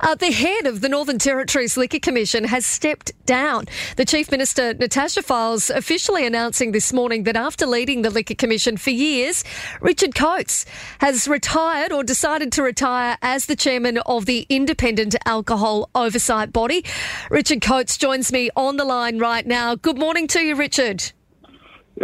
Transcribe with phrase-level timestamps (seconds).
[0.00, 3.66] Uh, the head of the Northern Territory's Liquor Commission has stepped down.
[3.96, 8.76] The Chief Minister, Natasha Fyles, officially announcing this morning that after leading the Liquor Commission
[8.76, 9.44] for years,
[9.80, 10.66] Richard Coates
[11.00, 16.84] has retired or decided to retire as the chairman of the independent alcohol oversight body.
[17.30, 19.74] Richard Coates joins me on the line right now.
[19.74, 21.12] Good morning to you, Richard.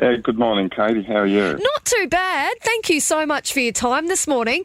[0.03, 1.05] Yeah, good morning, Katie.
[1.05, 1.57] How are you?
[1.61, 2.55] Not too bad.
[2.63, 4.65] Thank you so much for your time this morning.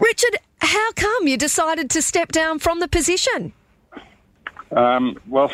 [0.00, 3.52] Richard, how come you decided to step down from the position?
[4.70, 5.52] Um, well,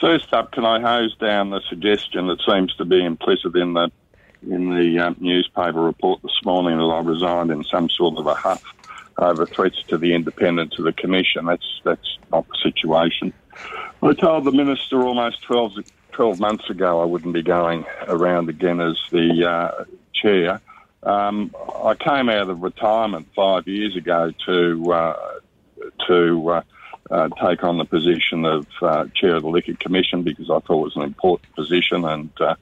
[0.00, 3.90] first up, can I hose down the suggestion that seems to be implicit in the
[4.48, 8.34] in the uh, newspaper report this morning that I resigned in some sort of a
[8.34, 8.62] huff
[9.18, 11.44] over threats to the independence of the commission.
[11.44, 13.32] That's that's not the situation.
[14.02, 15.78] I told the minister almost 12,
[16.12, 19.84] 12 months ago I wouldn't be going around again as the uh,
[20.14, 20.60] chair.
[21.02, 25.40] Um, I came out of retirement five years ago to uh,
[26.06, 26.62] to uh,
[27.10, 30.80] uh, take on the position of uh, chair of the Liquor Commission because I thought
[30.80, 32.54] it was an important position, and uh,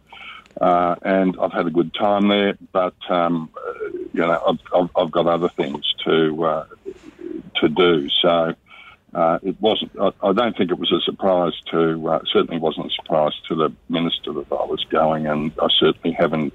[0.61, 2.57] uh, and I've had a good time there.
[2.71, 3.51] But um,
[4.13, 6.65] you know, I've, I've, got other things to
[7.57, 8.09] to do.
[8.23, 8.55] So
[9.43, 9.91] it wasn't.
[10.01, 12.21] I, I, don't think it was a surprise to.
[12.33, 16.55] certainly wasn't a surprise to the minister that I was going, and I certainly haven't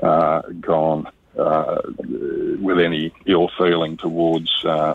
[0.00, 1.06] gone
[1.38, 1.80] uh,
[2.58, 4.94] with any ill feeling towards uh,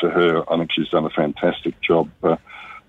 [0.00, 0.44] to her.
[0.50, 2.36] I think she's done a fantastic job uh,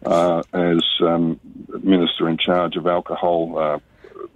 [0.06, 1.40] uh as um,
[1.84, 3.80] minister in charge of alcohol uh,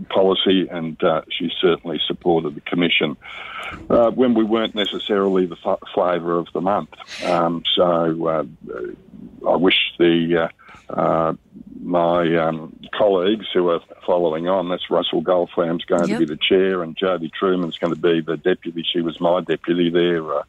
[0.10, 3.18] policy, and uh, she certainly supported the commission
[3.88, 6.90] when we weren't necessarily the f- flavour of the month.
[7.24, 8.46] Um, so
[9.48, 10.50] I wish the
[11.82, 14.70] my um, colleagues who are following on.
[14.70, 16.20] That's Russell Goldflam's going yep.
[16.20, 18.84] to be the chair, and Jodi Truman's going to be the deputy.
[18.92, 19.90] She was my deputy.
[19.90, 20.44] They're uh,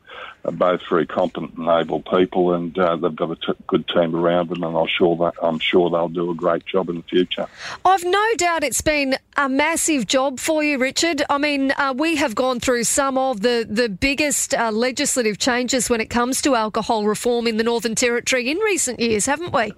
[0.53, 4.51] both very competent and able people, and uh, they've got a t- good team around
[4.51, 4.63] them.
[4.63, 7.47] And I'm sure that I'm sure they'll do a great job in the future.
[7.85, 11.23] I've no doubt it's been a massive job for you, Richard.
[11.31, 15.89] I mean, uh, we have gone through some of the the biggest uh, legislative changes
[15.89, 19.73] when it comes to alcohol reform in the Northern Territory in recent years, haven't we?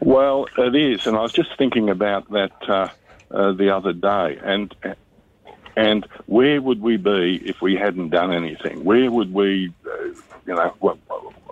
[0.00, 2.88] Well, it is, and I was just thinking about that uh,
[3.30, 4.74] uh, the other day, and
[5.76, 8.84] and where would we be if we hadn't done anything?
[8.84, 10.04] Where would we, uh,
[10.46, 10.98] you know, what,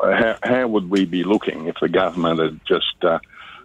[0.01, 3.19] how, how, would we be looking if the government had just uh,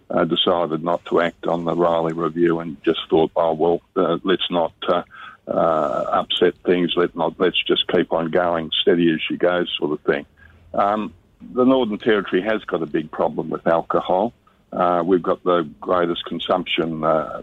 [0.09, 4.17] uh, decided not to act on the Riley review and just thought, oh well, uh,
[4.23, 4.73] let's not.
[5.47, 6.93] upset things.
[6.95, 7.39] Let not.
[7.39, 10.25] Let's just keep on going, steady as she goes, sort of thing.
[10.73, 14.33] Um, the Northern Territory has got a big problem with alcohol.
[14.71, 17.41] Uh, we've got the greatest consumption uh,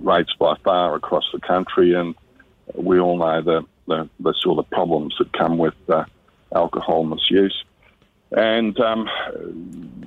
[0.00, 2.14] rates by far across the country, and
[2.74, 6.04] we all know the, the, the sort of problems that come with uh,
[6.54, 7.64] alcohol misuse.
[8.32, 9.08] And um,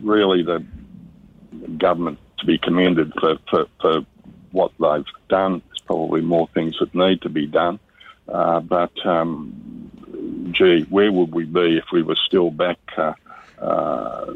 [0.01, 0.65] really, the
[1.77, 4.05] government to be commended for, for, for,
[4.51, 5.61] what they've done.
[5.67, 7.79] There's probably more things that need to be done.
[8.27, 9.91] Uh, but, um,
[10.51, 12.79] gee, where would we be if we were still back?
[13.59, 14.33] Uh,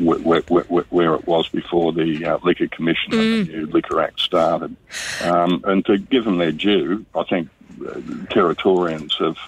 [0.00, 3.18] where, where, where, it was before the uh, Liquor Commission mm.
[3.18, 4.76] and the new Liquor Act started.
[5.22, 7.48] Um, and to give them their due, I think
[7.80, 7.94] uh,
[8.30, 9.38] Territorians have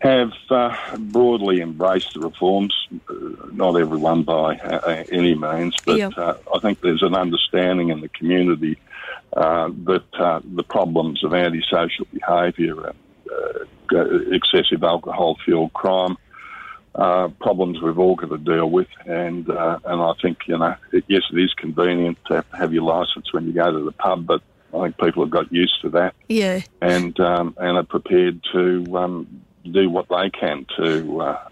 [0.00, 2.74] have uh, broadly embraced the reforms.
[3.08, 3.14] Uh,
[3.52, 4.56] not everyone by
[5.10, 6.12] any means, but yep.
[6.16, 8.78] I think there's an understanding in the community
[9.32, 12.94] that the problems of antisocial behaviour
[13.90, 16.16] and excessive alcohol fueled crime
[16.94, 18.88] uh, problems we've all got to deal with.
[19.06, 22.84] And uh, and I think you know, it, yes, it is convenient to have your
[22.84, 25.90] license when you go to the pub, but I think people have got used to
[25.90, 26.14] that.
[26.28, 26.60] Yeah.
[26.80, 31.48] And um, and are prepared to um, do what they can to uh,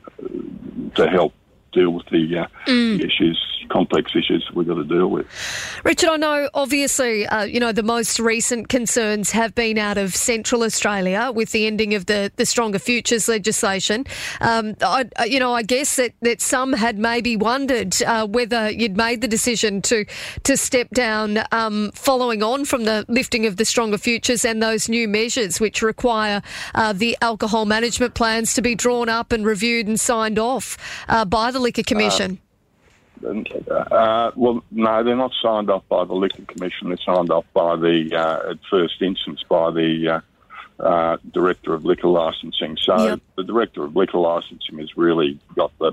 [0.95, 1.35] to help
[1.73, 2.99] deal with the, uh, mm.
[2.99, 5.27] the issues complex issues we've got to deal with.
[5.85, 10.15] Richard, I know obviously, uh, you know, the most recent concerns have been out of
[10.15, 14.05] Central Australia with the ending of the, the Stronger Futures legislation.
[14.41, 18.97] Um, I, you know, I guess that, that some had maybe wondered uh, whether you'd
[18.97, 20.05] made the decision to
[20.45, 24.89] to step down um, following on from the lifting of the Stronger Futures and those
[24.89, 26.43] new measures which require
[26.75, 30.77] uh, the alcohol management plans to be drawn up and reviewed and signed off
[31.09, 32.39] uh, by the Liquor Commission.
[33.25, 36.89] Uh, well, no, they're not signed off by the Liquor Commission.
[36.89, 40.09] They're signed off by the, uh, at first instance, by the
[40.81, 42.77] uh, uh Director of Liquor Licensing.
[42.81, 43.21] So yep.
[43.37, 45.93] the Director of Liquor Licensing has really got the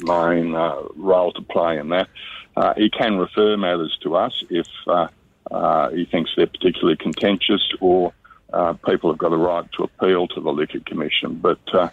[0.00, 2.08] main uh, role to play in that.
[2.56, 4.68] Uh, he can refer matters to us if
[5.92, 8.12] he thinks they're particularly contentious or
[8.52, 11.34] uh, people have got a right to appeal to the Liquor Commission.
[11.36, 11.88] But uh,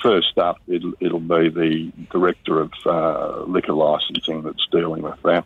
[0.00, 5.44] first up, it'll, it'll, be the Director of uh, Liquor Licensing that's dealing with that.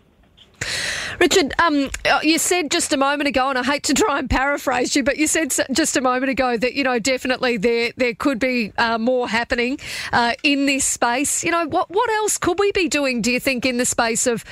[1.20, 1.90] Richard, um,
[2.22, 5.16] you said just a moment ago, and I hate to try and paraphrase you, but
[5.16, 8.99] you said just a moment ago that you know definitely there there could be uh,
[8.99, 9.78] more happening
[10.12, 11.42] uh, in this space.
[11.42, 13.22] You know, what what else could we be doing?
[13.22, 14.44] Do you think in the space of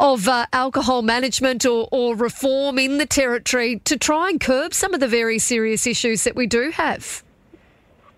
[0.00, 4.94] of uh, alcohol management or, or reform in the territory to try and curb some
[4.94, 7.22] of the very serious issues that we do have?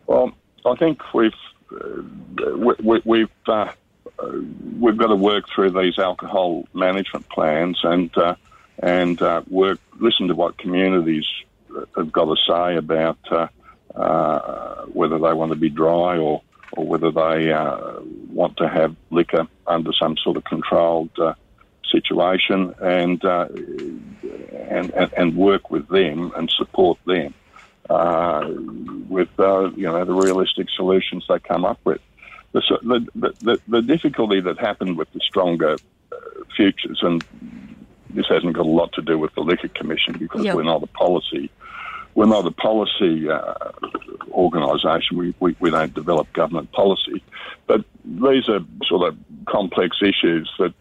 [0.06, 0.32] Well,
[0.66, 1.32] I think we've
[1.72, 2.02] uh,
[3.04, 3.76] we, have
[4.18, 4.32] uh,
[4.78, 8.34] we've got to work through these alcohol management plans and uh,
[8.80, 11.24] and uh, work listen to what communities
[11.96, 13.46] have got to say about uh,
[13.94, 16.42] uh, whether they want to be dry or
[16.72, 17.52] or whether they
[18.32, 21.10] want to have liquor under some sort of controlled
[21.90, 23.48] situation and, uh,
[24.68, 27.34] and, and, and work with them and support them
[27.88, 28.48] uh,
[29.08, 32.00] with uh, you know the realistic solutions they come up with.
[32.52, 32.62] The,
[33.14, 35.76] the, the, the difficulty that happened with the stronger
[36.12, 36.16] uh,
[36.56, 37.24] futures, and
[38.10, 40.56] this hasn't got a lot to do with the Liquor Commission because yep.
[40.56, 41.50] we're not a policy
[42.14, 43.54] we're not a policy uh,
[44.30, 45.16] organisation.
[45.16, 47.22] We, we, we, don't develop government policy.
[47.66, 49.16] But these are sort of
[49.46, 50.74] complex issues that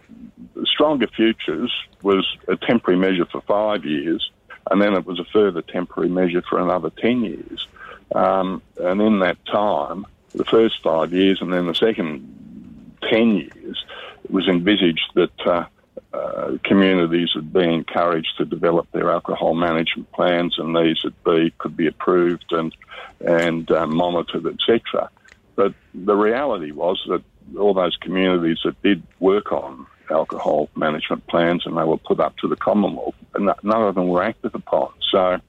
[0.69, 4.31] Stronger Futures was a temporary measure for five years,
[4.69, 7.67] and then it was a further temporary measure for another 10 years.
[8.13, 13.85] Um, and in that time, the first five years and then the second 10 years,
[14.23, 15.65] it was envisaged that uh,
[16.13, 21.53] uh, communities would be encouraged to develop their alcohol management plans, and these would be,
[21.57, 22.75] could be approved and
[23.21, 25.09] and uh, monitored, etc.
[25.55, 27.21] But the reality was that
[27.57, 32.37] all those communities that did work on alcohol management plans, and they were put up
[32.37, 34.91] to the Commonwealth, and none of them were acted upon.
[35.11, 35.39] So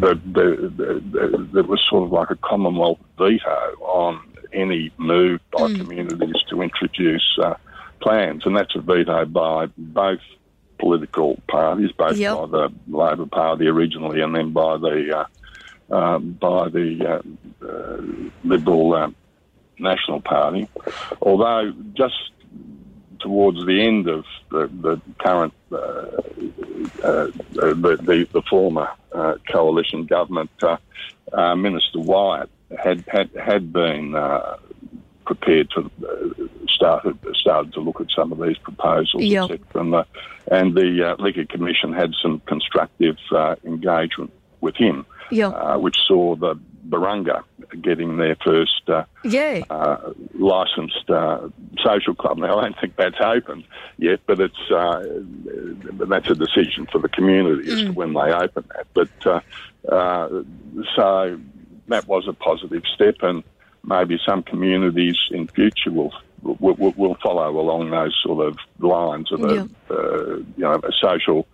[0.00, 0.14] there
[1.62, 4.20] was sort of like a Commonwealth veto on
[4.52, 5.76] any move by mm.
[5.78, 7.54] communities to introduce uh,
[8.00, 10.20] plans, and that's a veto by both
[10.78, 12.36] political parties, both yep.
[12.36, 15.18] by the Labor Party originally, and then by the
[15.90, 18.00] uh, uh, by the uh, uh,
[18.44, 19.10] Liberal uh,
[19.78, 20.68] National Party,
[21.20, 22.30] although just
[23.24, 30.04] towards the end of the, the current, uh, uh, the, the, the, former uh, coalition
[30.04, 30.76] government, uh,
[31.32, 34.58] uh, Minister Wyatt had had, had been uh,
[35.24, 35.90] prepared to
[36.68, 39.50] started started to look at some of these proposals, yep.
[39.74, 40.06] And the,
[40.50, 43.16] and the Liquor Commission had some constructive
[43.64, 45.80] engagement with him, yep.
[45.80, 46.56] which saw the
[46.88, 47.42] Barunga
[47.82, 49.62] getting their first uh, yeah.
[49.70, 51.48] uh, licensed uh,
[51.82, 52.38] social club.
[52.38, 53.64] Now, I don't think that's open
[53.98, 55.04] yet, but it's uh,
[56.08, 57.86] that's a decision for the community as mm.
[57.86, 58.86] to when they open that.
[58.94, 59.40] But uh,
[59.92, 60.42] uh,
[60.96, 61.40] so
[61.88, 63.42] that was a positive step, and
[63.84, 66.12] maybe some communities in future will.
[66.42, 69.64] Will, will follow along those sort of lines of a, yeah.
[69.94, 71.46] you know, a social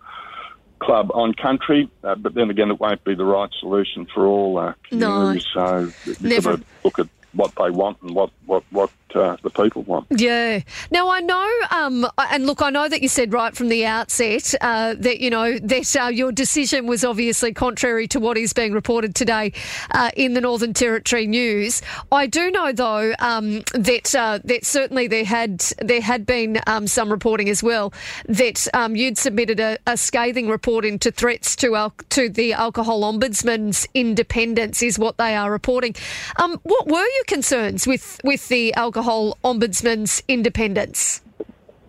[0.81, 4.57] club on country, uh, but then again, it won't be the right solution for all
[4.57, 5.45] uh, communities.
[5.55, 6.59] No, so never.
[6.83, 10.07] look at what they want and what what what uh, the people want.
[10.09, 10.61] Yeah.
[10.89, 14.53] Now I know, um, and look, I know that you said right from the outset
[14.61, 18.73] uh, that you know that uh, your decision was obviously contrary to what is being
[18.73, 19.53] reported today
[19.91, 21.81] uh, in the Northern Territory News.
[22.11, 26.87] I do know though um, that uh, that certainly there had there had been um,
[26.87, 27.93] some reporting as well
[28.27, 33.03] that um, you'd submitted a, a, scathing report into threats to al- to the alcohol
[33.03, 35.95] ombudsman's independence, is what they are reporting.
[36.37, 41.21] Um, what were concerns with with the alcohol ombudsman's independence?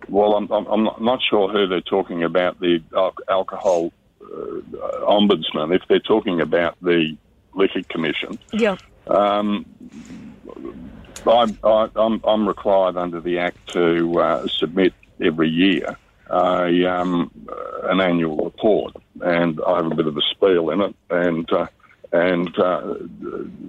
[0.09, 2.81] Well, I'm, I'm not sure who they're talking about, the
[3.29, 4.25] alcohol uh,
[5.07, 5.75] ombudsman.
[5.75, 7.17] If they're talking about the
[7.53, 8.77] Liquor Commission, yeah.
[9.07, 9.65] Um,
[11.25, 15.97] I, am required under the Act to uh, submit every year
[16.29, 17.31] a, um,
[17.83, 21.67] an annual report, and I have a bit of a spiel in it, and uh,
[22.11, 22.95] and uh,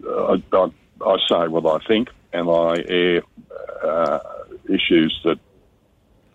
[0.08, 0.70] I, I,
[1.04, 3.22] I, say what I think, and I air
[3.82, 4.18] uh,
[4.68, 5.38] issues that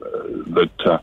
[0.02, 0.08] uh,
[0.48, 1.00] that uh,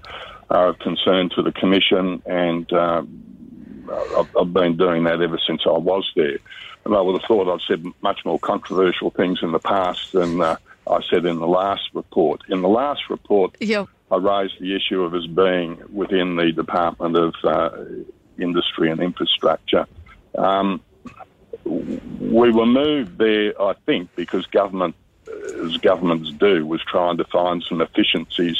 [0.50, 5.62] are of concern to the commission, and um, I've, I've, been doing that ever since
[5.66, 6.38] I was there.
[6.84, 10.40] And I would have thought I've said much more controversial things in the past than
[10.40, 10.56] uh,
[10.88, 12.42] I said in the last report.
[12.48, 13.88] In the last report, yep.
[14.10, 17.70] I raised the issue of us being within the Department of uh,
[18.38, 19.86] Industry and Infrastructure.
[20.36, 20.80] Um,
[22.26, 24.94] we were moved there, I think, because government
[25.64, 28.56] as governments do, was trying to find some efficiencies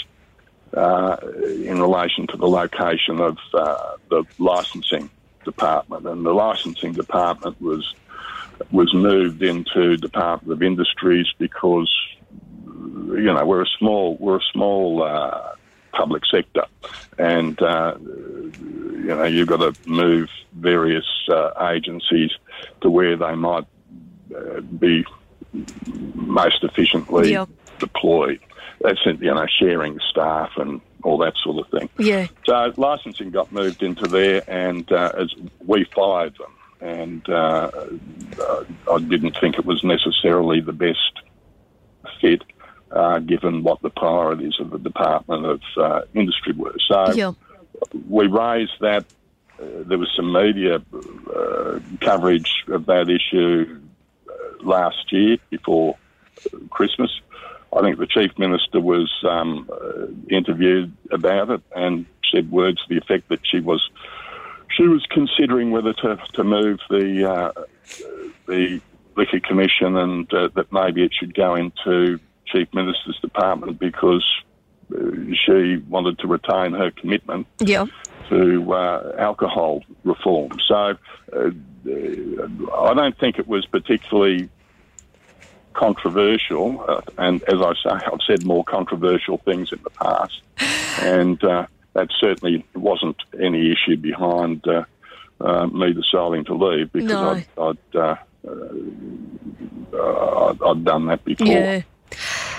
[0.77, 1.17] uh,
[1.65, 5.11] in relation to the location of uh, the licensing
[5.45, 7.95] department, and the licensing department was
[8.71, 11.93] was moved into the Department of Industries because
[12.65, 15.53] you know we're a small we're a small uh,
[15.97, 16.65] public sector,
[17.19, 22.31] and uh, you know you've got to move various uh, agencies
[22.81, 23.65] to where they might
[24.37, 25.05] uh, be
[26.15, 27.49] most efficiently Yep.
[27.79, 28.41] deployed.
[28.81, 31.89] That's you know sharing staff and all that sort of thing.
[31.99, 32.27] Yeah.
[32.45, 35.35] So licensing got moved into there, and uh, as
[35.65, 37.71] we fired them, and uh,
[38.41, 41.13] uh, I didn't think it was necessarily the best
[42.21, 42.43] fit,
[42.91, 46.77] uh, given what the priorities of the Department of uh, Industry were.
[46.89, 47.33] So Yeah.
[48.09, 49.05] we raised that.
[49.59, 50.83] Uh, there was some media
[51.35, 53.81] uh, coverage of that issue
[54.29, 55.97] uh, last year before
[56.71, 57.11] Christmas.
[57.77, 62.89] I think the chief minister was um, uh, interviewed about it and said words to
[62.95, 63.89] the effect that she was
[64.77, 67.53] she was considering whether to to move the uh,
[68.47, 68.81] the
[69.17, 74.25] liquor commission and uh, that maybe it should go into chief minister's department because
[74.95, 74.99] uh,
[75.45, 77.87] she wanted to retain her commitment Yeah.
[78.29, 80.53] to uh, alcohol reform.
[80.67, 80.97] So
[81.33, 81.51] uh, uh,
[82.75, 84.49] I don't think it was particularly
[85.75, 90.41] controversial, uh, and as I say, I've said more controversial things in the past,
[91.03, 94.85] and uh, that certainly wasn't any issue behind uh,
[95.41, 97.31] uh, me deciding to leave because No.
[97.31, 98.17] I'd, I'd, uh,
[99.93, 101.47] uh, I'd, I'd done that before.
[101.47, 101.83] Yeah.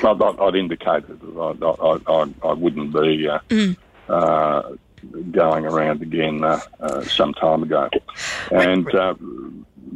[0.04, 3.40] I'd, I'd, I'd indicated that I, I, I, wouldn't be uh,
[4.12, 4.74] uh,
[5.32, 7.90] going around again uh, uh, some time ago.
[8.52, 9.16] And uh,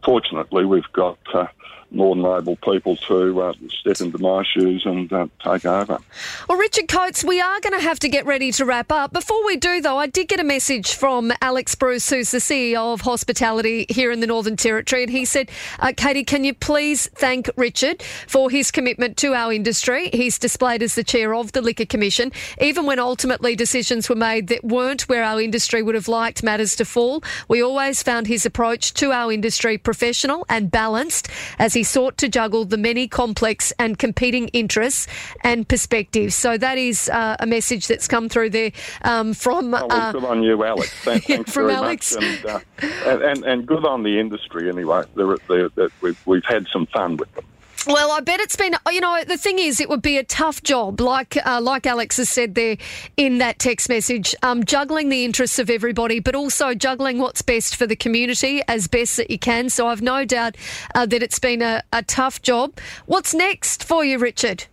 [0.03, 1.47] fortunately, we've got uh,
[1.91, 5.99] more than able people to uh, step into my shoes and uh, take over.
[6.47, 9.11] Well, Richard Coates, we are going to have to get ready to wrap up.
[9.11, 12.93] Before we do, though, I did get a message from Alex Bruce, who's the CEO
[12.93, 17.07] of hospitality here in the Northern Territory, and he said, uh, Katie, can you please
[17.15, 20.09] thank Richard for his commitment to our industry?
[20.13, 24.47] He's displayed as the chair of the Liquor Commission, even when ultimately decisions were made
[24.47, 27.23] that weren't where our industry would have liked matters to fall.
[27.47, 31.27] We always found his approach to our industry professional and balanced
[31.59, 35.07] as he sought to juggle the many complex and competing interests
[35.43, 36.35] and perspectives.
[36.35, 38.71] So that is uh, a message that's come through there
[39.03, 39.73] um, from.
[39.73, 40.91] Oh, well, Uh, good on you, Alex.
[41.03, 42.15] Thank, thanks From very Alex.
[42.15, 42.23] much.
[42.23, 42.59] And, uh,
[43.05, 45.03] and, and, and good on the industry anyway.
[45.15, 47.45] They're, they're, that we've, we've had some fun with them.
[47.87, 48.75] Well, I bet it's been.
[48.91, 52.17] You know, the thing is, it would be a tough job, like uh, like Alex
[52.17, 52.77] has said there
[53.17, 57.75] in that text message, um, juggling the interests of everybody, but also juggling what's best
[57.75, 59.69] for the community as best that you can.
[59.69, 60.57] So I've no doubt
[60.93, 62.77] uh, that it's been a, a tough job.
[63.07, 64.65] What's next for you, Richard?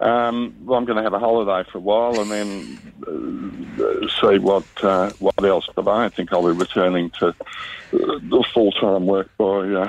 [0.00, 3.74] Um, well, I'm going to have a holiday for a while and then
[4.20, 5.68] see what uh, what else.
[5.74, 7.32] But I don't think I'll be returning to uh,
[7.92, 9.88] the full time work by uh,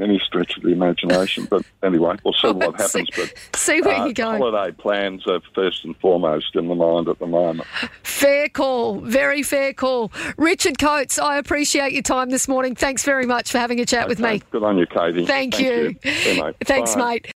[0.00, 1.46] any stretch of the imagination.
[1.48, 3.10] But anyway, we'll see what See- happens.
[3.16, 4.30] But see where uh, you go.
[4.30, 7.68] Holiday plans are first and foremost in the mind at the moment.
[8.02, 10.10] Fair call, very fair call.
[10.36, 12.74] Richard Coates, I appreciate your time this morning.
[12.74, 14.42] Thanks very much for having a chat with me.
[14.50, 15.26] Good on you, Katie.
[15.26, 15.96] Thank, you.
[16.02, 16.56] See you, mate.
[16.64, 17.12] Thanks, Bye.
[17.12, 17.22] mate.